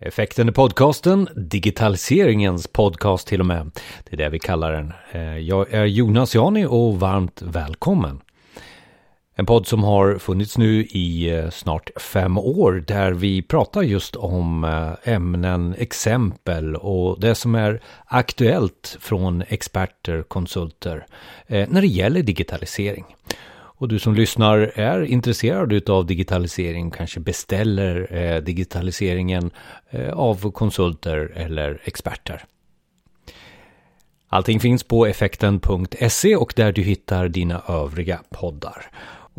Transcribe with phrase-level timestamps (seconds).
[0.00, 3.70] Effekten i podcasten, digitaliseringens podcast till och med.
[4.04, 4.92] Det är det vi kallar den.
[5.12, 8.20] Eh, jag är Jonas Jani och varmt välkommen.
[9.34, 14.16] En podd som har funnits nu i eh, snart fem år där vi pratar just
[14.16, 21.06] om eh, ämnen, exempel och det som är aktuellt från experter, konsulter
[21.46, 23.04] när det gäller digitalisering.
[23.78, 29.50] Och du som lyssnar är intresserad av digitalisering, kanske beställer eh, digitaliseringen
[29.90, 32.44] eh, av konsulter eller experter.
[34.28, 38.86] Allting finns på effekten.se och där du hittar dina övriga poddar.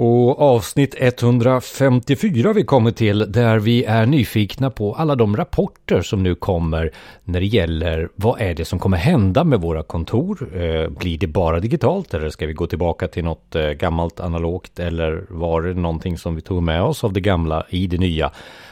[0.01, 6.23] Och avsnitt 154 vi kommer till där vi är nyfikna på alla de rapporter som
[6.23, 6.91] nu kommer
[7.23, 10.49] när det gäller vad är det som kommer hända med våra kontor?
[10.61, 14.79] Eh, blir det bara digitalt eller ska vi gå tillbaka till något eh, gammalt analogt
[14.79, 18.31] eller var det någonting som vi tog med oss av det gamla i det nya?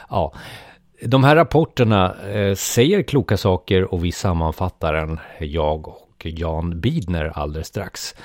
[0.10, 0.34] Ja,
[1.02, 7.32] de här rapporterna eh, säger kloka saker och vi sammanfattar den, jag och Jan Bidner
[7.36, 8.16] alldeles strax.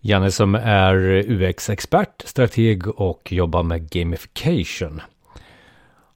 [0.00, 0.94] Janne som är
[1.28, 5.00] UX-expert, strateg och jobbar med gamification.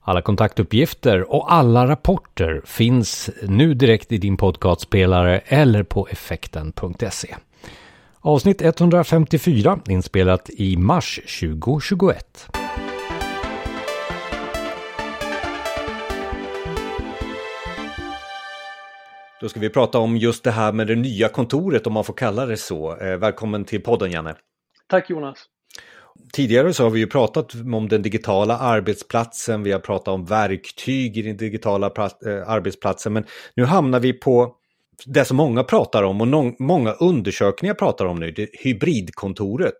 [0.01, 7.35] Alla kontaktuppgifter och alla rapporter finns nu direkt i din podcastspelare eller på effekten.se.
[8.21, 12.62] Avsnitt 154 inspelat i mars 2021.
[19.43, 22.13] Då ska vi prata om just det här med det nya kontoret, om man får
[22.13, 22.97] kalla det så.
[22.97, 24.35] Eh, välkommen till podden, Janne.
[24.87, 25.37] Tack Jonas.
[26.33, 31.17] Tidigare så har vi ju pratat om den digitala arbetsplatsen, vi har pratat om verktyg
[31.17, 34.55] i den digitala eh, arbetsplatsen, men nu hamnar vi på
[35.05, 39.77] det som många pratar om och många undersökningar pratar om nu, det hybridkontoret.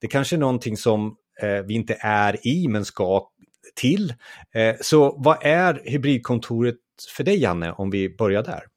[0.00, 3.28] Det kanske är någonting som eh, vi inte är i men ska
[3.74, 4.14] till.
[4.54, 6.76] Eh, så vad är hybridkontoret
[7.16, 8.71] för dig Janne, om vi börjar där?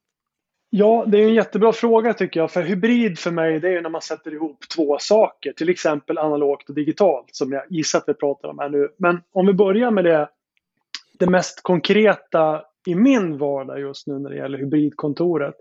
[0.78, 2.52] Ja, det är en jättebra fråga tycker jag.
[2.52, 5.54] För hybrid för mig det är när man sätter ihop två saker.
[5.54, 8.90] Till exempel analogt och digitalt som jag gissar att vi pratar om här nu.
[8.98, 10.30] Men om vi börjar med det,
[11.20, 15.56] det mest konkreta i min vardag just nu när det gäller hybridkontoret.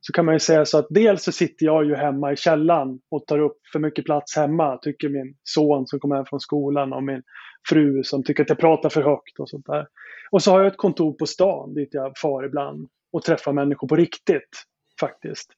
[0.00, 3.00] Så kan man ju säga så att dels så sitter jag ju hemma i källan
[3.10, 4.76] och tar upp för mycket plats hemma.
[4.76, 7.22] Tycker min son som kommer hem från skolan och min
[7.68, 9.86] fru som tycker att jag pratar för högt och sånt där.
[10.30, 13.88] Och så har jag ett kontor på stan dit jag far ibland och träffa människor
[13.88, 14.64] på riktigt
[15.00, 15.50] faktiskt.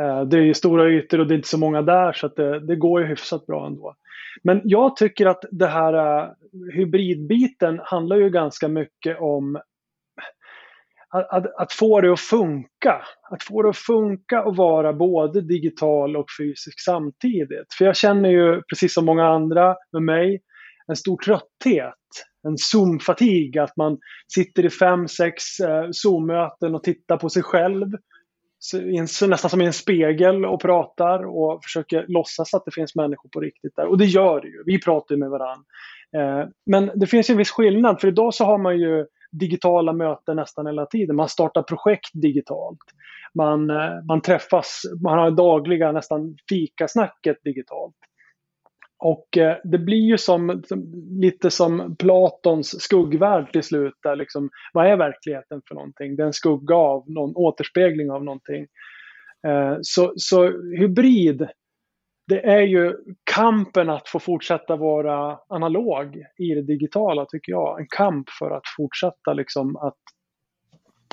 [0.00, 2.36] Eh, det är ju stora ytor och det är inte så många där så att
[2.36, 3.94] det, det går ju hyfsat bra ändå.
[4.42, 6.30] Men jag tycker att det här uh,
[6.74, 9.56] hybridbiten handlar ju ganska mycket om
[11.10, 13.02] att, att, att, få det att funka.
[13.30, 17.74] Att få det att funka och vara både digital och fysisk samtidigt.
[17.78, 20.40] För jag känner ju, precis som många andra med mig,
[20.88, 21.94] en stor trötthet
[22.42, 23.98] en Zoom-fatig, att man
[24.34, 27.86] sitter i fem, sex eh, Zoom-möten och tittar på sig själv.
[29.28, 33.40] Nästan som i en spegel och pratar och försöker låtsas att det finns människor på
[33.40, 33.86] riktigt där.
[33.86, 34.62] Och det gör det ju.
[34.66, 35.64] Vi pratar ju med varandra.
[36.16, 40.36] Eh, men det finns en viss skillnad för idag så har man ju digitala möten
[40.36, 41.16] nästan hela tiden.
[41.16, 42.78] Man startar projekt digitalt.
[43.34, 47.96] Man, eh, man träffas, man har dagliga nästan fikasnacket digitalt.
[48.98, 50.62] Och eh, det blir ju som,
[51.20, 53.94] lite som Platons skuggvärld till slut.
[54.02, 56.16] Där liksom, vad är verkligheten för någonting?
[56.16, 58.66] Det är en skugga av någon återspegling av någonting.
[59.46, 60.44] Eh, så, så
[60.78, 61.48] hybrid,
[62.26, 62.96] det är ju
[63.34, 67.80] kampen att få fortsätta vara analog i det digitala tycker jag.
[67.80, 69.98] En kamp för att fortsätta liksom att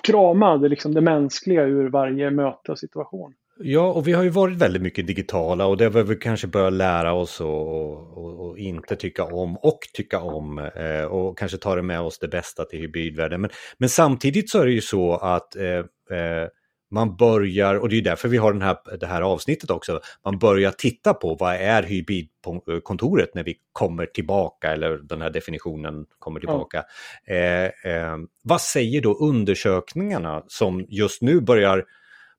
[0.04, 3.34] krama det, liksom det mänskliga ur varje möte och situation.
[3.58, 6.74] Ja, och vi har ju varit väldigt mycket digitala och det har vi kanske börjat
[6.74, 11.76] lära oss och, och, och inte tycka om och tycka om eh, och kanske ta
[11.76, 13.42] det med oss det bästa till hybridvärlden.
[13.42, 16.48] Men, men samtidigt så är det ju så att eh, eh,
[16.92, 20.40] man börjar, och det är därför vi har den här, det här avsnittet också, man
[20.40, 26.40] börjar titta på vad är hybridkontoret när vi kommer tillbaka, eller den här definitionen kommer
[26.40, 26.84] tillbaka.
[27.28, 28.28] Mm.
[28.44, 31.86] Vad säger då undersökningarna som just nu börjar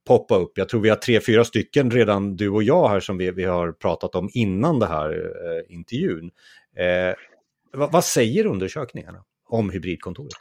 [0.07, 0.53] poppa upp.
[0.59, 3.45] Jag tror vi har tre, fyra stycken redan du och jag här som vi, vi
[3.45, 6.31] har pratat om innan det här eh, intervjun.
[6.77, 7.15] Eh,
[7.73, 9.19] vad, vad, säger undersökningarna
[9.49, 10.33] om hybridkontoret?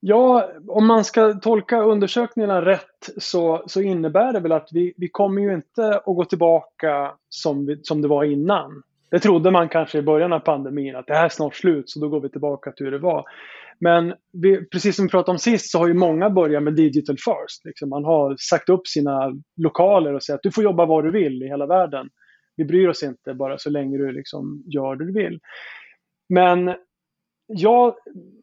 [0.00, 5.08] Ja, om man ska tolka undersökningarna rätt så, så innebär det väl att vi, vi
[5.08, 8.82] kommer ju inte att gå tillbaka som, vi, som det var innan.
[9.10, 12.00] Det trodde man kanske i början av pandemin, att det här är snart slut, så
[12.00, 13.24] då går vi tillbaka till hur det var.
[13.80, 17.16] Men vi, precis som vi pratade om sist så har ju många börjat med digital
[17.16, 17.64] first.
[17.64, 21.10] Liksom man har sagt upp sina lokaler och sagt att du får jobba var du
[21.10, 22.08] vill i hela världen.
[22.56, 25.40] Vi bryr oss inte bara så länge du liksom gör det du vill.
[26.28, 26.74] Men
[27.48, 27.94] jag,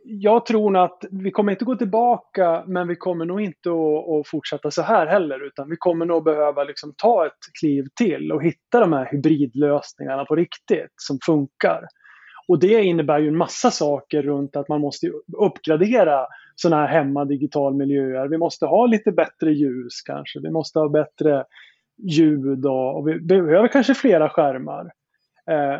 [0.04, 4.10] jag tror nog att vi kommer inte gå tillbaka, men vi kommer nog inte att,
[4.10, 8.32] att fortsätta så här heller, utan vi kommer nog behöva liksom ta ett kliv till
[8.32, 11.88] och hitta de här hybridlösningarna på riktigt som funkar.
[12.48, 17.26] Och det innebär ju en massa saker runt att man måste uppgradera sådana här hemma
[17.74, 18.28] miljöer.
[18.28, 20.40] Vi måste ha lite bättre ljus kanske.
[20.40, 21.46] Vi måste ha bättre
[21.98, 24.92] ljud och, och vi behöver kanske flera skärmar.
[25.52, 25.80] Eh,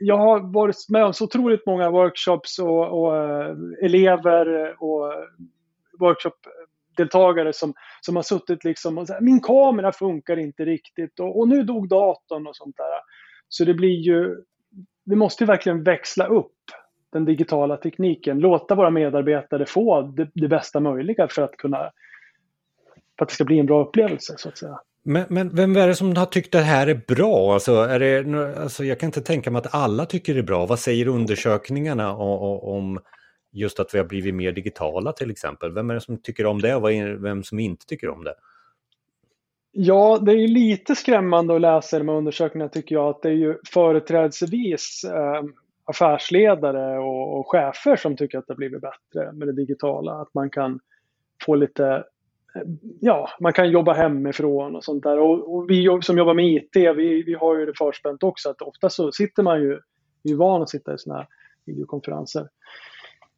[0.00, 5.12] jag har varit med om så otroligt många workshops och, och eh, elever och
[5.98, 11.48] workshopdeltagare som, som har suttit liksom och sagt min kamera funkar inte riktigt och, och
[11.48, 13.00] nu dog datorn och sånt där.
[13.48, 14.36] Så det blir ju,
[15.04, 16.52] vi måste verkligen växla upp
[17.12, 21.90] den digitala tekniken, låta våra medarbetare få det, det bästa möjliga för att kunna
[23.18, 24.80] för att det ska bli en bra upplevelse så att säga.
[25.08, 27.54] Men, men vem är det som har tyckt det här är bra?
[27.54, 30.66] Alltså, är det, alltså, jag kan inte tänka mig att alla tycker det är bra.
[30.66, 32.98] Vad säger undersökningarna om
[33.52, 35.72] just att vi har blivit mer digitala till exempel?
[35.72, 36.90] Vem är det som tycker om det och
[37.24, 38.34] vem som inte tycker om det?
[39.72, 43.08] Ja, det är lite skrämmande att läsa de här undersökningarna tycker jag.
[43.08, 45.42] Att det är ju företrädesvis eh,
[45.84, 50.12] affärsledare och, och, chefer som tycker att det har blivit bättre med det digitala.
[50.12, 50.80] Att man kan
[51.44, 52.04] få lite
[53.00, 55.18] ja, man kan jobba hemifrån och sånt där.
[55.18, 58.62] Och, och, vi som jobbar med IT, vi, vi har ju det förspänt också att
[58.62, 59.80] ofta så sitter man ju,
[60.22, 61.28] vi är van att sitta i sådana här
[61.66, 62.48] videokonferenser.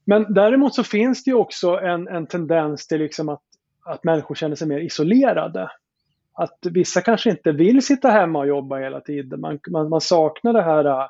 [0.05, 3.43] Men däremot så finns det ju också en, en tendens till liksom att,
[3.85, 5.71] att människor känner sig mer isolerade.
[6.33, 9.41] Att vissa kanske inte vill sitta hemma och jobba hela tiden.
[9.41, 11.09] Man, man, man saknar det här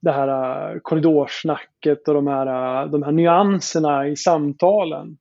[0.00, 5.16] det här korridorsnacket och de här, de här nyanserna i samtalen.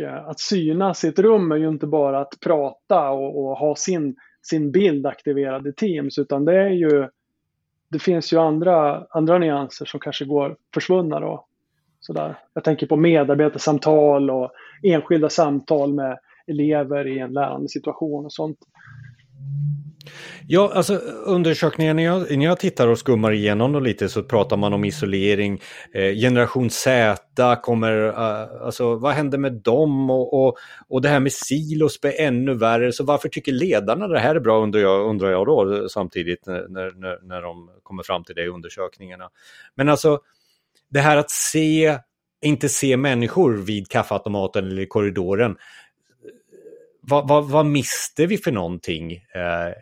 [0.00, 3.76] Och att synas i ett rum är ju inte bara att prata och, och, ha
[3.76, 7.08] sin, sin bild aktiverad i Teams utan det är ju
[7.88, 11.46] det finns ju andra, andra nyanser som kanske går försvunna då.
[12.00, 12.38] Sådär.
[12.54, 14.50] Jag tänker på medarbetarsamtal och
[14.82, 18.58] enskilda samtal med elever i en lärande situation och sånt.
[20.48, 20.94] Ja, alltså
[21.24, 24.84] undersökningen, när jag, när jag tittar och skummar igenom dem lite så pratar man om
[24.84, 25.60] isolering.
[25.92, 27.16] Eh, generation Z
[27.62, 28.16] kommer, uh,
[28.62, 30.10] alltså vad händer med dem?
[30.10, 30.56] Och, och,
[30.88, 32.92] och det här med silos blir ännu värre.
[32.92, 36.46] Så varför tycker ledarna det här är bra undrar jag, undrar jag då eh, samtidigt
[36.46, 36.68] när,
[37.00, 39.28] när, när de kommer fram till det i undersökningarna.
[39.74, 40.20] Men alltså,
[40.90, 41.98] det här att se,
[42.44, 45.56] inte se människor vid kaffeautomaten eller i korridoren
[47.08, 49.12] vad, vad, vad mister vi för någonting?
[49.12, 49.72] Eh,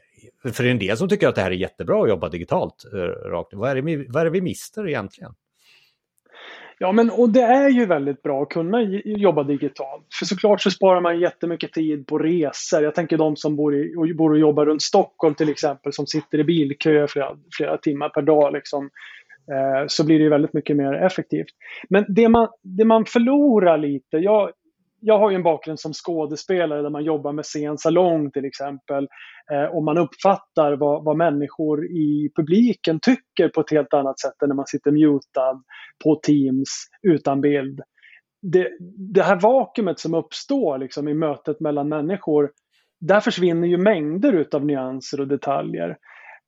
[0.53, 2.85] för det är en del som tycker att det här är jättebra att jobba digitalt.
[2.95, 3.55] Eh, rakt.
[3.55, 5.35] Vad, är det, vad är det vi mister egentligen?
[6.79, 10.07] Ja, men och det är ju väldigt bra att kunna jobba digitalt.
[10.19, 12.83] För såklart så sparar man jättemycket tid på resor.
[12.83, 16.07] Jag tänker de som bor, i, och, bor och jobbar runt Stockholm till exempel, som
[16.07, 18.53] sitter i bilkö flera, flera timmar per dag.
[18.53, 18.91] Liksom,
[19.53, 21.47] eh, så blir det väldigt mycket mer effektivt.
[21.89, 24.51] Men det man, det man förlorar lite, jag,
[25.07, 29.09] jag har ju en bakgrund som skådespelare där man jobbar med scen salong till exempel.
[29.53, 34.43] Eh, och man uppfattar vad, vad människor i publiken tycker på ett helt annat sätt
[34.43, 35.63] än när man sitter mutad
[36.05, 36.69] på Teams
[37.03, 37.81] utan bild.
[38.43, 38.69] Det,
[39.15, 42.51] det här vakuumet som uppstår liksom, i mötet mellan människor,
[43.01, 45.97] där försvinner ju mängder av nyanser och detaljer.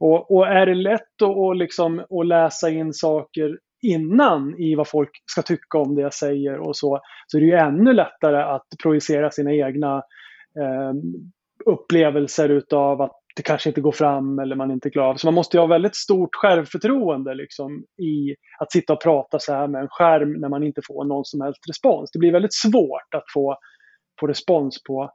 [0.00, 4.88] Och, och är det lätt att, och liksom, att läsa in saker innan i vad
[4.88, 8.42] folk ska tycka om det jag säger och så, så är det ju ännu lättare
[8.42, 9.96] att projicera sina egna
[10.60, 10.92] eh,
[11.64, 15.16] upplevelser utav att det kanske inte går fram eller man inte klarar av.
[15.16, 19.52] Så man måste ju ha väldigt stort självförtroende liksom, i att sitta och prata så
[19.52, 22.10] här med en skärm när man inte får någon som helst respons.
[22.12, 23.56] Det blir väldigt svårt att få,
[24.20, 25.10] få respons på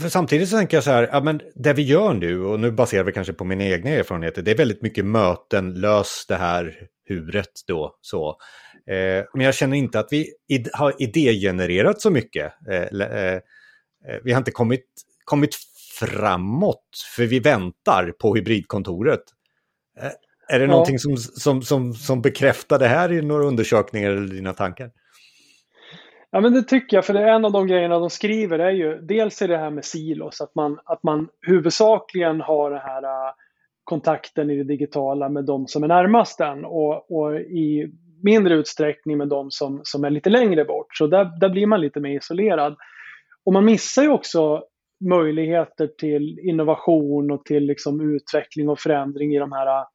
[0.00, 2.70] för samtidigt så tänker jag så här, ja, men det vi gör nu, och nu
[2.70, 6.88] baserar vi kanske på mina egna erfarenheter, det är väldigt mycket möten, lös det här
[7.08, 7.98] huret då.
[8.00, 8.28] Så.
[8.90, 12.52] Eh, men jag känner inte att vi id har idégenererat så mycket.
[12.70, 13.40] Eh, eh, eh,
[14.24, 14.86] vi har inte kommit,
[15.24, 15.56] kommit
[15.98, 19.22] framåt, för vi väntar på hybridkontoret.
[20.00, 20.10] Eh,
[20.48, 20.70] är det ja.
[20.70, 24.90] någonting som, som, som, som bekräftar det här i några undersökningar eller dina tankar?
[26.30, 28.70] Ja men det tycker jag, för det är en av de grejerna de skriver är
[28.70, 33.04] ju dels är det här med silos, att man, att man huvudsakligen har den här
[33.04, 33.32] uh,
[33.84, 37.92] kontakten i det digitala med de som är närmast den och, och i
[38.22, 40.96] mindre utsträckning med de som, som är lite längre bort.
[40.96, 42.76] Så där, där blir man lite mer isolerad.
[43.44, 44.62] Och man missar ju också
[45.10, 49.86] möjligheter till innovation och till liksom utveckling och förändring i de här äh,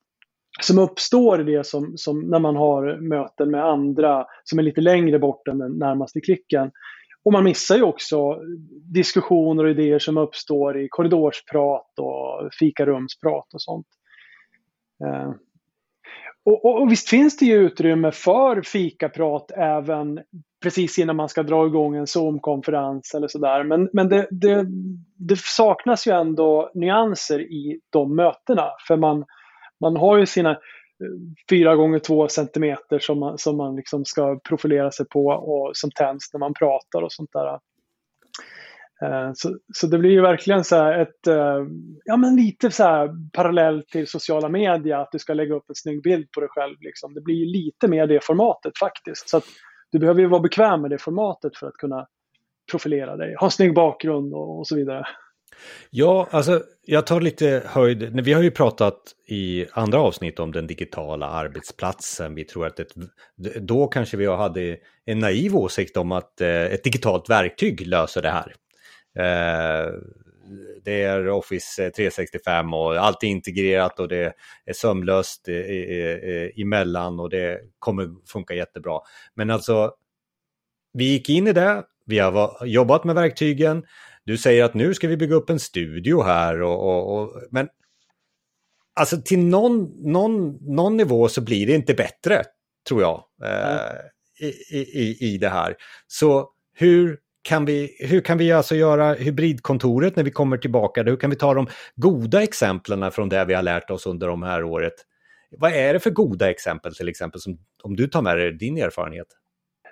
[0.60, 4.81] som uppstår i det som, som när man har möten med andra som är lite
[4.81, 6.72] längre bort än den närmaste klicken.
[7.24, 8.39] Och man missar ju också
[8.93, 13.88] diskussioner och idéer som uppstår i korridorsprat och fikarumsprat och sånt.
[15.03, 15.31] Eh,
[16.43, 20.20] och, och, och, visst finns det ju utrymme för fikaprat även
[20.63, 23.63] precis innan man ska dra igång en Zoom-konferens eller sådär.
[23.63, 24.65] Men, men det, det,
[25.17, 28.67] det, saknas ju ändå nyanser i de mötena.
[28.88, 29.25] För man,
[29.81, 30.57] man har ju sina eh,
[31.50, 35.91] 4 gånger 2 centimeter som man, som man liksom ska profilera sig på och som
[35.91, 37.59] tänds när man pratar och sånt där.
[39.03, 41.65] Eh, så, så det blir ju verkligen så ett, eh,
[42.05, 45.75] ja men lite så här parallellt till sociala medier, att du ska lägga upp en
[45.75, 46.75] snygg bild på dig själv.
[46.81, 47.13] Liksom.
[47.13, 49.29] Det blir ju lite mer det formatet faktiskt.
[49.29, 49.41] Så
[49.91, 52.07] du behöver ju vara bekväm med det formatet för att kunna
[52.71, 55.05] profilera dig, ha en snygg bakgrund och, och så vidare.
[55.89, 58.24] Ja, alltså jag tar lite höjd.
[58.24, 62.36] Vi har ju pratat i andra avsnitt om den digitala arbetsplatsen.
[62.36, 62.93] Vi tror att ett,
[63.62, 68.29] då kanske vi hade en naiv åsikt om att eh, ett digitalt verktyg löser det
[68.29, 68.53] här.
[69.17, 69.91] Eh,
[70.84, 74.34] det är Office eh, 365 och allt är integrerat och det
[74.65, 75.48] är sömlöst
[76.58, 79.00] emellan och det kommer funka jättebra.
[79.36, 79.91] Men alltså,
[80.93, 83.84] vi gick in i det, vi har jobbat med verktygen,
[84.25, 87.67] du säger att nu ska vi bygga upp en studio här och, och, och men
[88.95, 92.43] alltså till någon, någon, någon nivå så blir det inte bättre,
[92.87, 95.75] tror jag, eh, i, i, i det här.
[96.07, 101.03] Så hur kan vi, hur kan vi alltså göra hybridkontoret när vi kommer tillbaka?
[101.03, 104.43] Hur kan vi ta de goda exemplen från det vi har lärt oss under de
[104.43, 104.93] här året?
[105.57, 108.77] Vad är det för goda exempel till exempel, som, om du tar med dig din
[108.77, 109.27] erfarenhet?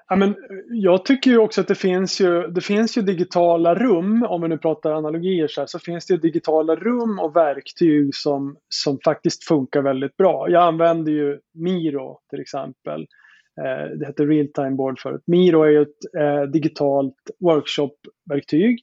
[0.09, 0.35] Ja, men eh,
[0.71, 4.47] jag tycker ju också att det finns ju, det finns ju digitala rum, om vi
[4.47, 8.99] nu pratar analogier så, här, så finns det ju digitala rum och verktyg som, som
[9.05, 10.49] faktiskt funkar väldigt bra.
[10.49, 13.01] Jag använder ju Miro till exempel.
[13.61, 15.23] Eh, det heter Realtime Board förut.
[15.27, 18.79] Miro är ju ett eh, digitalt workshop-verktyg.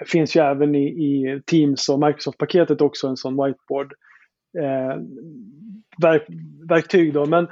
[0.00, 3.92] Eh, finns ju även i, i Teams och Microsoft-paketet också en sån whiteboard
[4.58, 4.96] eh,
[6.02, 6.26] verk,
[6.68, 7.12] verktyg.
[7.12, 7.26] Då.
[7.26, 7.48] Men,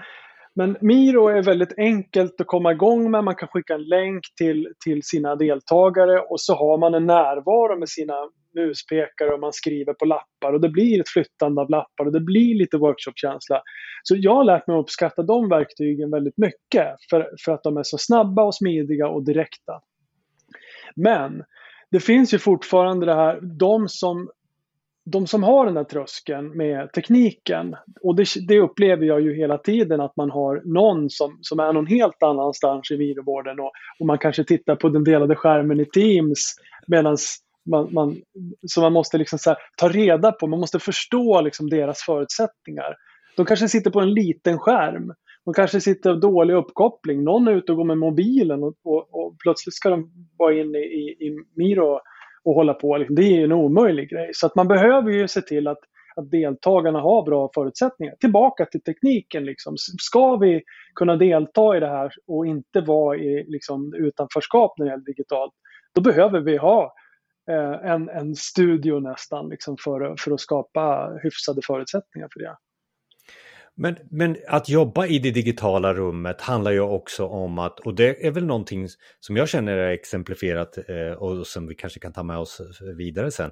[0.55, 3.25] men Miro är väldigt enkelt att komma igång med.
[3.25, 7.79] Man kan skicka en länk till, till sina deltagare och så har man en närvaro
[7.79, 8.15] med sina
[8.55, 12.21] muspekare och man skriver på lappar och det blir ett flyttande av lappar och det
[12.21, 13.63] blir lite workshopkänsla.
[14.03, 17.77] Så jag har lärt mig att uppskatta de verktygen väldigt mycket för, för att de
[17.77, 19.81] är så snabba och smidiga och direkta.
[20.97, 21.45] Men
[21.91, 24.29] det finns ju fortfarande det här, de som
[25.05, 29.59] de som har den där tröskeln med tekniken, och det, det, upplever jag ju hela
[29.59, 34.07] tiden att man har någon som, som är någon helt annanstans i videovården och, och
[34.07, 36.55] man kanske tittar på den delade skärmen i Teams
[36.87, 37.17] medan
[37.71, 38.17] man, man,
[38.67, 42.97] så man måste liksom här, ta reda på, man måste förstå liksom deras förutsättningar.
[43.37, 45.13] De kanske sitter på en liten skärm.
[45.45, 47.25] De kanske sitter dålig uppkoppling.
[47.25, 50.79] Någon är ute och går med mobilen och, och, och plötsligt ska de vara inne
[50.79, 52.01] i, i Miro
[52.45, 52.97] och hålla på.
[52.97, 54.31] Liksom, det är en omöjlig grej.
[54.35, 55.79] Så att man behöver ju se till att,
[56.17, 58.15] att deltagarna har bra förutsättningar.
[58.21, 59.45] Tillbaka till tekniken.
[59.45, 59.75] Liksom.
[60.01, 60.63] Ska vi
[60.95, 65.53] kunna delta i det här och inte vara i liksom, utanförskap när det gäller digitalt,
[65.95, 66.95] då behöver vi ha
[67.51, 72.57] eh, en, en studio nästan liksom, för, för att skapa hyfsade förutsättningar för det.
[73.77, 78.27] Men, men att jobba i det digitala rummet handlar ju också om att, och det
[78.27, 78.89] är väl någonting
[79.21, 82.61] som jag känner är exemplifierat eh, och som vi kanske kan ta med oss
[82.97, 83.51] vidare sen,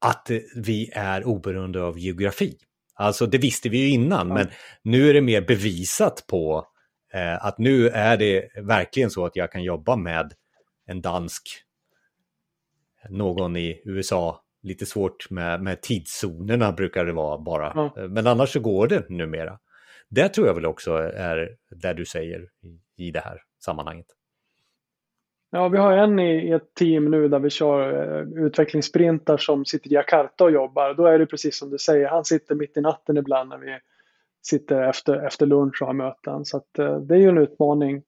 [0.00, 2.56] att vi är oberoende av geografi.
[2.94, 4.34] Alltså det visste vi ju innan, ja.
[4.34, 4.46] men
[4.82, 6.66] nu är det mer bevisat på
[7.14, 10.32] eh, att nu är det verkligen så att jag kan jobba med
[10.86, 11.42] en dansk,
[13.10, 17.72] någon i USA, lite svårt med, med tidszonerna brukar det vara bara.
[17.74, 18.08] Ja.
[18.08, 19.58] Men annars så går det numera.
[20.08, 22.48] Det tror jag väl också är det du säger
[22.96, 24.06] i, det här sammanhanget.
[25.50, 29.92] Ja, vi har en i, ett team nu där vi kör uh, utvecklingssprintar som sitter
[29.92, 30.94] i Jakarta och jobbar.
[30.94, 33.78] Då är det precis som du säger, han sitter mitt i natten ibland när vi
[34.42, 36.44] sitter efter, efter lunch och har möten.
[36.44, 38.02] Så att, uh, det är ju en utmaning.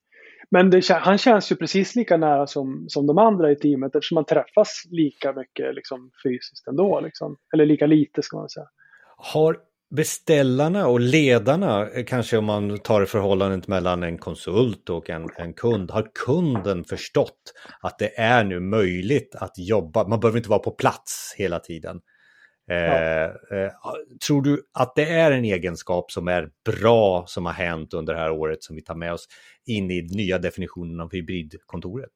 [0.50, 4.14] Men det, han känns ju precis lika nära som, som de andra i teamet eftersom
[4.14, 7.00] man träffas lika mycket liksom, fysiskt ändå.
[7.00, 7.36] Liksom.
[7.54, 8.66] Eller lika lite ska man säga.
[9.16, 9.56] Har
[9.90, 15.54] beställarna och ledarna, eh, kanske om man tar förhållandet mellan en konsult och en, en
[15.54, 20.58] kund, har kunden förstått att det är nu möjligt att jobba, man behöver inte vara
[20.58, 22.00] på plats hela tiden.
[22.70, 23.72] Eh, eh,
[24.26, 28.20] tror du att det är en egenskap som är bra som har hänt under det
[28.20, 29.26] här året som vi tar med oss
[29.66, 32.10] in i nya definitionen av hybridkontoret?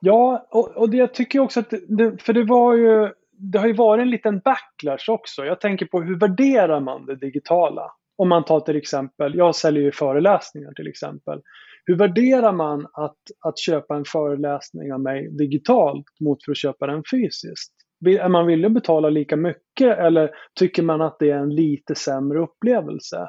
[0.00, 3.66] Ja, och, och det jag tycker också att, det, för det var ju, det har
[3.66, 5.44] ju varit en liten backlash också.
[5.44, 7.92] Jag tänker på hur värderar man det digitala?
[8.16, 11.40] Om man tar till exempel, jag säljer ju föreläsningar till exempel.
[11.84, 16.86] Hur värderar man att, att köpa en föreläsning av mig digitalt mot för att köpa
[16.86, 17.83] den fysiskt?
[18.06, 21.94] Är man villig att betala lika mycket eller tycker man att det är en lite
[21.94, 23.28] sämre upplevelse?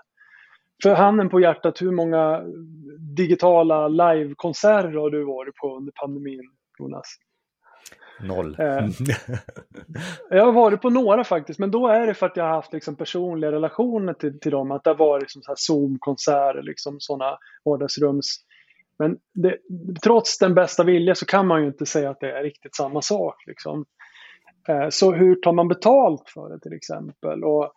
[0.84, 2.44] För handen på hjärtat, hur många
[3.16, 7.18] digitala livekonserter har du varit på under pandemin, Jonas?
[8.20, 8.56] Noll.
[8.60, 8.88] Eh,
[10.30, 12.74] jag har varit på några faktiskt, men då är det för att jag har haft
[12.74, 14.72] liksom personliga relationer till, till dem.
[14.72, 18.38] Att det har varit liksom Zoom-konserter, liksom sådana vardagsrums.
[19.00, 19.58] Men det,
[20.04, 23.02] trots den bästa vilja så kan man ju inte säga att det är riktigt samma
[23.02, 23.36] sak.
[23.48, 23.86] Liksom.
[24.70, 27.44] Eh, så hur tar man betalt för det till exempel?
[27.44, 27.72] Och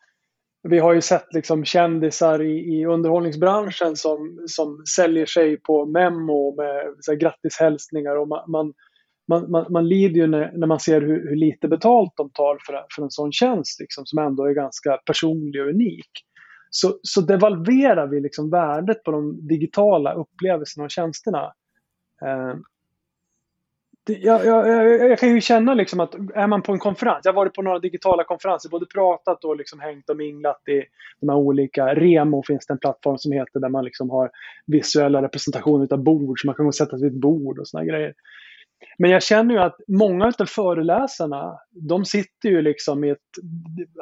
[0.63, 6.55] vi har ju sett liksom kändisar i, i underhållningsbranschen som, som säljer sig på memo
[6.57, 8.17] med så här, grattishälsningar.
[8.17, 8.73] Och man, man,
[9.29, 12.59] man, man, man lider ju när, när man ser hur, hur, lite betalt de tar
[12.67, 16.11] för, för en sån tjänst liksom, som ändå är ganska personlig och unik.
[16.71, 21.53] Så, så devalverar vi liksom värdet på de digitala upplevelserna och tjänsterna.
[22.23, 22.55] Eh,
[24.09, 27.33] jag, jag, jag, jag, kan ju känna liksom att är man på en konferens, jag
[27.33, 30.83] har varit på några digitala konferenser, både pratat och liksom hängt och minglat i
[31.21, 34.31] de här olika, Remo finns det en plattform som heter där man liksom har
[34.67, 37.69] visuella representationer av bord, så man kan gå och sätta sig vid ett bord och
[37.69, 38.15] såna grejer.
[38.99, 43.19] Men jag känner ju att många av föreläsarna, de sitter ju liksom i ett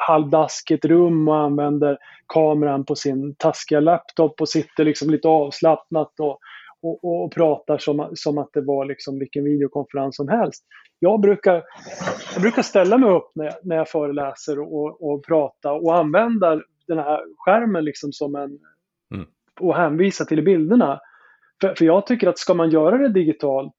[0.09, 6.39] halvdaskigt rum och använder kameran på sin taskiga laptop och sitter liksom lite avslappnat och,
[6.83, 10.65] och, och pratar som, som att det var liksom vilken videokonferens som helst.
[10.99, 11.63] Jag brukar,
[12.33, 16.61] jag brukar ställa mig upp när jag, när jag föreläser och, och prata och använda
[16.87, 18.59] den här skärmen liksom som en
[19.15, 19.27] mm.
[19.61, 21.01] och hänvisa till bilderna.
[21.61, 23.75] För, för jag tycker att ska man göra det digitalt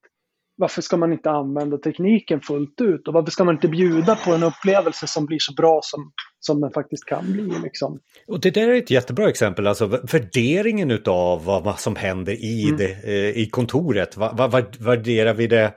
[0.58, 3.08] varför ska man inte använda tekniken fullt ut?
[3.08, 6.62] Och varför ska man inte bjuda på en upplevelse som blir så bra som, som
[6.62, 7.51] den faktiskt kan bli?
[7.63, 8.00] Liksom?
[8.27, 12.77] Och det där är ett jättebra exempel, alltså värderingen av vad som händer i, mm.
[12.77, 14.17] det, eh, i kontoret.
[14.17, 15.74] Vad, vad, värderar vi det?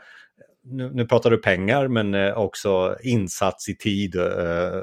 [0.65, 4.83] Nu, nu, pratar du pengar, men eh, också insats i tid eh,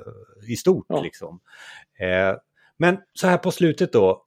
[0.50, 0.86] i stort.
[0.89, 1.01] Ja.
[1.01, 1.39] Liksom.
[2.00, 2.36] Eh,
[2.79, 4.24] men så här på slutet då,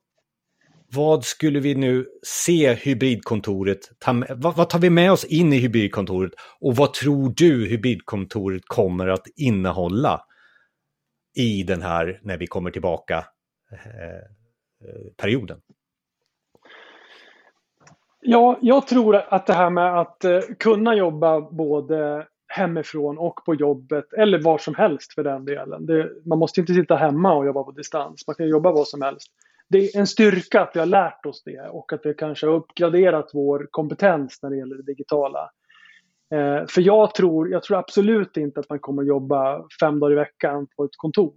[0.93, 5.57] vad skulle vi nu se hybridkontoret, ta vad, vad, tar vi med oss in i
[5.57, 10.21] hybridkontoret och vad tror du hybridkontoret kommer att innehålla
[11.35, 13.25] i den här, när vi kommer tillbaka,
[13.71, 15.61] eh, eh, perioden?
[18.19, 23.55] Ja, jag tror att det här med att eh, kunna jobba både hemifrån och på
[23.55, 25.85] jobbet eller var som helst för den delen.
[25.85, 28.27] Det, man måste inte sitta hemma och jobba på distans.
[28.27, 29.31] Man kan jobba var som helst
[29.71, 32.53] det är en styrka att vi har lärt oss det och att vi kanske har
[32.53, 35.49] uppgraderat vår kompetens när det gäller det digitala.
[36.31, 40.15] Eh, för jag tror, jag tror absolut inte att man kommer jobba fem dagar i
[40.15, 41.33] veckan på ett kontor.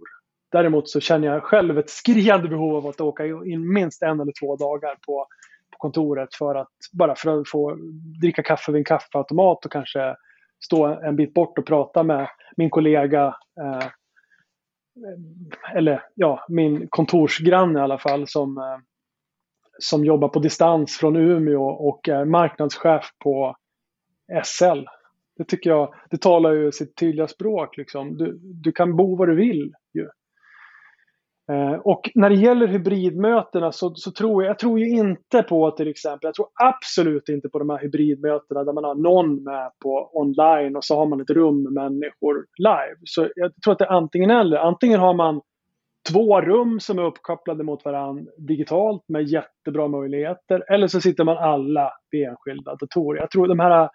[0.51, 4.33] Däremot så känner jag själv ett skriande behov av att åka in minst en eller
[4.39, 5.27] två dagar på,
[5.71, 7.77] på kontoret för att bara för att få
[8.21, 10.15] dricka kaffe vid en kaffeautomat och kanske
[10.65, 12.27] stå en bit bort och prata med
[12.57, 13.87] min kollega eh,
[15.75, 18.77] eller ja, min kontorsgranne i alla fall som, eh,
[19.79, 23.55] som jobbar på distans från Umeå och är marknadschef på
[24.43, 24.85] SL.
[25.37, 28.17] Det tycker jag, det talar ju sitt tydliga språk liksom.
[28.17, 30.07] Du, du kan bo var du vill ju.
[31.51, 35.71] Eh, och när det gäller hybridmötena så, så, tror jag, jag tror ju inte på
[35.71, 39.71] till exempel, jag tror absolut inte på de här hybridmötena där man har någon med
[39.83, 42.97] på online och så har man ett rum med människor live.
[43.03, 44.57] Så jag tror att det är antingen eller.
[44.57, 45.41] Antingen har man
[46.11, 50.71] två rum som är uppkopplade mot varandra digitalt med jättebra möjligheter.
[50.73, 53.19] Eller så sitter man alla vid enskilda datorer.
[53.19, 53.89] Jag tror de här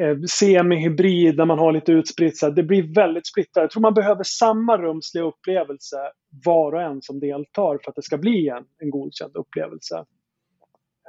[0.00, 2.40] eh, semi-hybrid där man har lite utspritt.
[2.56, 3.62] Det blir väldigt splittrat.
[3.62, 5.96] Jag tror man behöver samma rumsliga upplevelse
[6.44, 10.04] var och en som deltar för att det ska bli en, en godkänd upplevelse.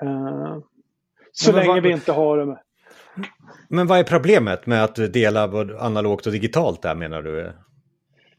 [0.03, 0.57] Uh,
[1.31, 2.45] så länge vad, vi inte har det.
[2.45, 2.57] Med.
[3.69, 5.43] Men vad är problemet med att dela
[5.79, 7.53] analogt och digitalt där menar du?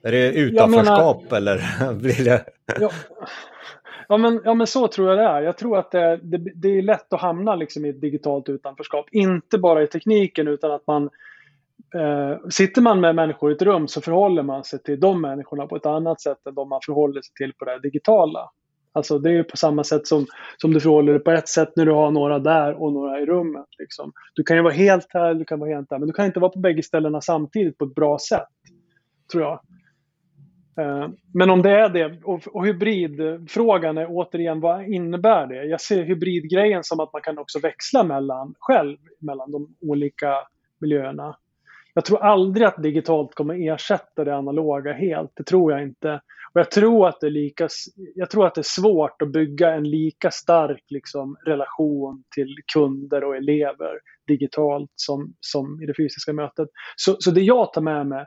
[0.02, 2.44] Är det utanförskap menar, eller blir det?
[2.80, 2.90] Ja,
[4.08, 5.42] Ja men, ja men så tror jag det är.
[5.42, 9.06] Jag tror att det, det, det är lätt att hamna liksom i ett digitalt utanförskap.
[9.12, 11.10] Inte bara i tekniken utan att man
[11.94, 15.66] eh, Sitter man med människor i ett rum så förhåller man sig till de människorna
[15.66, 18.50] på ett annat sätt än de man förhåller sig till på det digitala.
[18.92, 21.86] Alltså det är på samma sätt som, som du förhåller dig på ett sätt när
[21.86, 23.66] du har några där och några i rummet.
[23.78, 24.12] Liksom.
[24.34, 26.40] Du kan ju vara helt här, du kan vara helt där, men du kan inte
[26.40, 28.48] vara på bägge ställena samtidigt på ett bra sätt.
[29.32, 29.60] Tror jag.
[30.78, 35.64] Eh, men om det är det, och hybridfrågan är återigen, vad innebär det?
[35.64, 40.34] Jag ser hybridgrejen som att man kan också växla mellan själv, mellan de olika
[40.80, 41.36] miljöerna.
[41.94, 46.20] Jag tror aldrig att digitalt kommer ersätta det analoga helt, det tror jag inte.
[46.54, 47.68] Och jag tror att det är lika,
[48.14, 53.24] jag tror att det är svårt att bygga en lika stark liksom, relation till kunder
[53.24, 56.68] och elever digitalt som, som i det fysiska mötet.
[56.96, 58.26] Så, så det jag tar med mig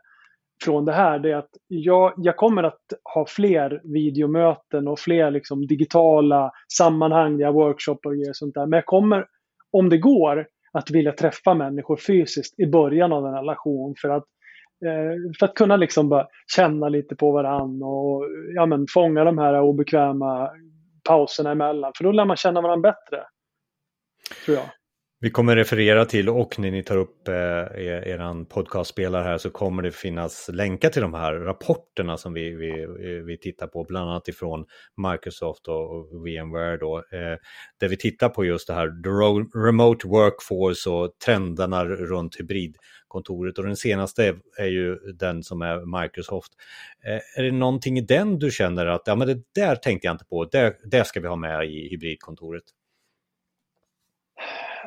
[0.64, 2.82] från det här det är att jag, jag kommer att
[3.14, 8.66] ha fler videomöten och fler liksom digitala sammanhang, jag workshoppar och sånt där.
[8.66, 9.26] Men jag kommer,
[9.72, 14.24] om det går, att vilja träffa människor fysiskt i början av en relation för att,
[14.86, 18.24] eh, för att kunna liksom bara känna lite på varandra och
[18.56, 20.50] ja, men, fånga de här obekväma
[21.08, 21.92] pauserna emellan.
[21.98, 23.24] För då lär man känna varandra bättre.
[24.46, 24.66] Tror jag.
[25.20, 29.50] Vi kommer referera till och när ni tar upp eh, er, er podcastspelare här så
[29.50, 32.88] kommer det finnas länkar till de här rapporterna som vi, vi,
[33.26, 34.66] vi tittar på, bland annat ifrån
[35.12, 37.38] Microsoft och, VMware då, eh,
[37.80, 43.66] där vi tittar på just det här the remote workforce och trenderna runt hybridkontoret och
[43.66, 46.52] den senaste är, är ju den som är Microsoft.
[47.06, 50.14] Eh, är det någonting i den du känner att ja, men det där tänkte jag
[50.14, 52.64] inte på, det, det ska vi ha med i hybridkontoret?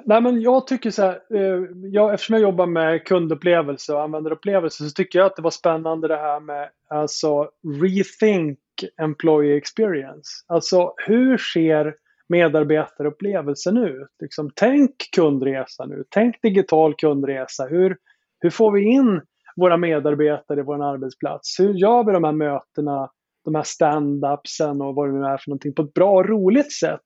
[0.05, 4.85] Nej men jag tycker så här, eh, jag, eftersom jag jobbar med kundupplevelse och användarupplevelse
[4.85, 7.51] så tycker jag att det var spännande det här med alltså
[7.83, 8.59] rethink
[9.01, 10.31] employee experience.
[10.47, 11.95] Alltså hur ser
[12.29, 14.09] medarbetarupplevelsen ut?
[14.21, 17.67] Liksom, tänk kundresa nu, tänk digital kundresa.
[17.67, 17.97] Hur,
[18.41, 19.21] hur får vi in
[19.57, 21.61] våra medarbetare i vår arbetsplats?
[21.61, 23.11] Hur gör vi de här mötena,
[23.45, 26.73] de här stand-upsen och vad det nu är för någonting på ett bra och roligt
[26.73, 27.01] sätt?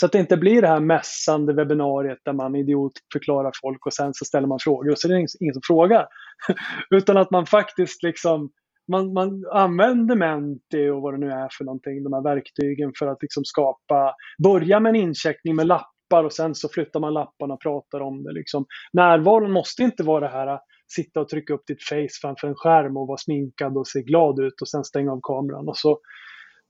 [0.00, 4.14] Så att det inte blir det här mässande webbinariet där man idiotförklarar folk och sen
[4.14, 6.06] så ställer man frågor och så är det ingen som frågar.
[6.90, 8.50] Utan att man faktiskt liksom
[8.88, 13.06] man, man använder Menti och vad det nu är för någonting, de här verktygen för
[13.06, 17.54] att liksom skapa, börja med en incheckning med lappar och sen så flyttar man lapparna
[17.54, 18.32] och pratar om det.
[18.32, 18.66] Liksom.
[18.92, 22.96] Närvaron måste inte vara det här sitta och trycka upp ditt face framför en skärm
[22.96, 25.98] och vara sminkad och se glad ut och sen stänga av kameran och så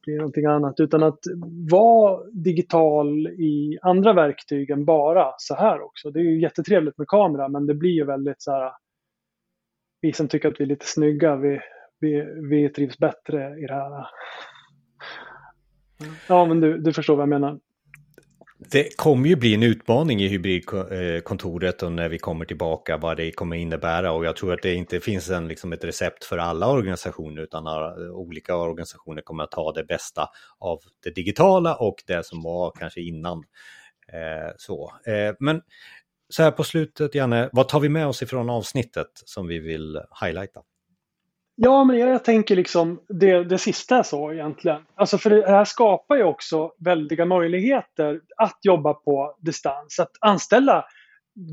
[0.08, 0.80] blir någonting annat.
[0.80, 1.18] Utan att
[1.70, 6.10] vara digital i andra verktyg än bara så här också.
[6.10, 8.72] Det är ju jättetrevligt med kamera men det blir ju väldigt så här.
[10.00, 11.60] Vi som tycker att vi är lite snygga, vi,
[12.00, 14.06] vi, vi trivs bättre i det här.
[16.28, 17.58] Ja, men du, du förstår vad jag menar.
[18.70, 23.32] Det kommer ju bli en utmaning i hybridkontoret och när vi kommer tillbaka vad det
[23.32, 26.70] kommer innebära och jag tror att det inte finns en, liksom ett recept för alla
[26.70, 27.66] organisationer utan
[28.12, 30.28] olika organisationer kommer att ta det bästa
[30.58, 33.38] av det digitala och det som var kanske innan.
[34.12, 34.92] Eh, så.
[35.06, 35.62] Eh, men
[36.28, 40.00] så här på slutet, Janne, vad tar vi med oss ifrån avsnittet som vi vill
[40.24, 40.60] highlighta?
[41.60, 44.82] Ja, men jag, tänker liksom det, det sista jag sa egentligen.
[44.94, 49.98] Alltså för det här skapar ju också väldiga möjligheter att jobba på distans.
[49.98, 50.84] Att anställa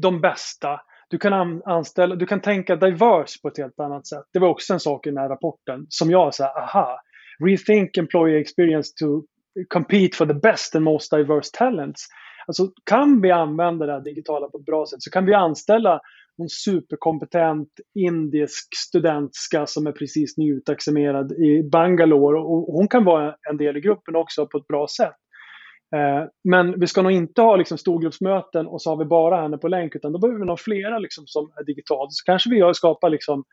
[0.01, 0.81] de bästa.
[1.09, 4.23] Du kan, anställa, du kan tänka diverse på ett helt annat sätt.
[4.33, 6.99] Det var också en sak i den här rapporten som jag sa, aha,
[7.39, 9.23] rethink employee experience to
[9.69, 12.07] compete for the best and most diverse talents.
[12.47, 16.01] Alltså kan vi använda det här digitala på ett bra sätt så kan vi anställa
[16.37, 22.39] någon superkompetent indisk studentska som är precis nyutexaminerad i Bangalore.
[22.39, 25.15] Och hon kan vara en del i gruppen också på ett bra sätt.
[25.95, 29.57] Eh, men vi ska nog inte ha liksom storgruppsmöten och så har vi bara henne
[29.57, 32.13] på länk utan då behöver vi nog flera liksom som är digitalt.
[32.13, 33.43] Så kanske vi skapar liksom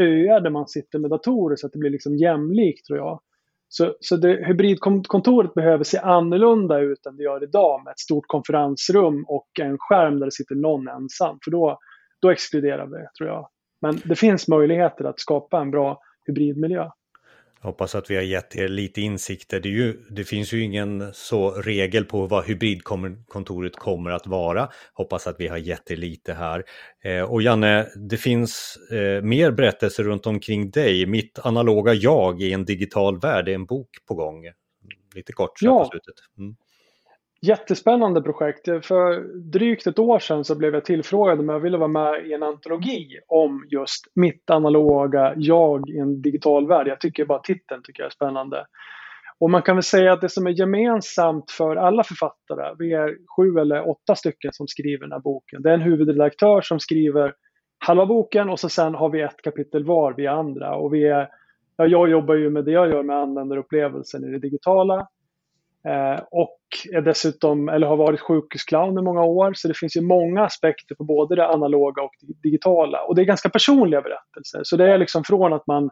[0.00, 3.20] öar där man sitter med datorer så att det blir liksom jämlikt tror jag.
[3.68, 8.26] Så, så det, hybridkontoret behöver se annorlunda ut än det gör idag med ett stort
[8.26, 11.38] konferensrum och en skärm där det sitter någon ensam.
[11.44, 11.78] För då,
[12.22, 13.48] då exkluderar vi, tror jag.
[13.80, 16.90] Men det finns möjligheter att skapa en bra hybridmiljö.
[17.60, 19.60] Jag hoppas att vi har gett er lite insikter.
[19.60, 24.68] Det, ju, det, finns ju ingen så regel på vad hybridkontoret kommer att vara.
[24.92, 26.64] Hoppas att vi har gett er lite här.
[27.04, 31.06] Eh, och Janne, det finns eh, mer berättelser runt omkring dig.
[31.06, 34.44] Mitt analoga jag i en digital värld, är en bok på gång.
[35.14, 35.78] Lite kort så ja.
[35.78, 36.14] på slutet.
[36.38, 36.56] Mm.
[37.40, 38.64] Jättespännande projekt.
[38.64, 42.32] För drygt ett år sedan så blev jag tillfrågad om jag ville vara med i
[42.32, 46.88] en antologi om just mitt analoga jag i en digital värld.
[46.88, 48.66] Jag tycker bara titeln tycker jag är spännande.
[49.40, 53.16] Och man kan väl säga att det som är gemensamt för alla författare, vi är
[53.36, 55.62] sju eller åtta stycken som skriver den här boken.
[55.62, 57.34] Det är en huvudredaktör som skriver
[57.78, 60.76] halva boken och så sen har vi ett kapitel var, vi andra.
[60.76, 61.28] Och vi är,
[61.76, 65.08] ja, jag jobbar ju med det jag gör med användarupplevelsen i det digitala.
[65.86, 66.58] Eh, och
[66.92, 69.52] är dessutom, eller har varit sjukhusclown i många år.
[69.54, 73.02] Så det finns ju många aspekter på både det analoga och det digitala.
[73.02, 74.60] Och det är ganska personliga berättelser.
[74.62, 75.90] Så det är liksom från att man,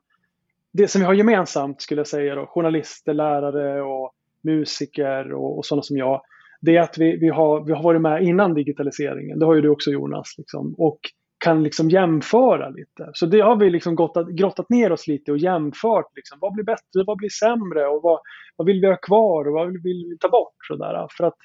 [0.73, 4.13] det som vi har gemensamt skulle jag säga då, journalister, lärare och
[4.45, 6.21] musiker och, och sådana som jag.
[6.61, 9.39] Det är att vi, vi, har, vi har varit med innan digitaliseringen.
[9.39, 10.35] Det har ju du också Jonas.
[10.39, 10.99] Liksom, och
[11.47, 13.11] kan liksom jämföra lite.
[13.13, 16.07] Så det har vi liksom grottat, grottat ner oss lite och jämfört.
[16.17, 18.21] Liksom, vad blir bättre, vad blir sämre och vad,
[18.57, 20.55] vad vill vi ha kvar och vad vill vi ta bort?
[20.69, 21.07] Sådär.
[21.11, 21.37] För att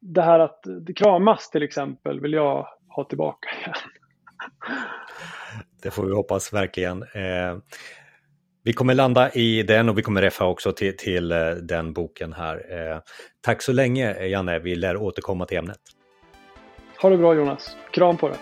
[0.00, 3.74] det här att det kramas till exempel vill jag ha tillbaka igen.
[5.82, 7.02] Det får vi hoppas verkligen.
[7.02, 7.58] Eh,
[8.64, 12.32] vi kommer landa i den och vi kommer reffa också till, till eh, den boken
[12.32, 12.56] här.
[12.56, 12.98] Eh,
[13.40, 15.80] tack så länge Janne, vi lär återkomma till ämnet.
[17.02, 18.38] Ha det bra Jonas, kram på dig.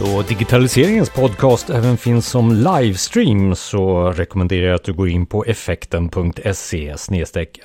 [0.00, 5.44] Då digitaliseringens podcast även finns som livestream så rekommenderar jag att du går in på
[5.44, 6.94] effekten.se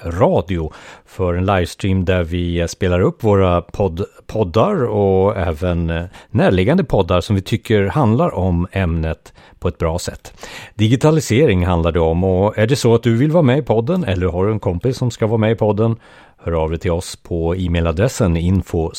[0.04, 0.74] radio
[1.06, 7.36] för en livestream där vi spelar upp våra podd poddar och även närliggande poddar som
[7.36, 10.34] vi tycker handlar om ämnet på ett bra sätt.
[10.74, 14.04] Digitalisering handlar det om och är det så att du vill vara med i podden
[14.04, 15.96] eller har du en kompis som ska vara med i podden
[16.38, 18.92] hör av dig till oss på e-mailadressen info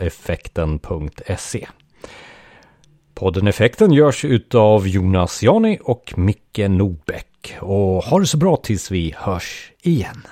[0.00, 1.66] effekten.se.
[3.18, 7.56] Podden Effekten görs utav Jonas Jani och Micke Nobäck.
[7.60, 10.22] Och ha det så bra tills vi hörs igen.